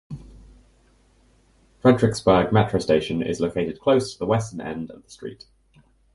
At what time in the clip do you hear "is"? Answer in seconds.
3.21-3.39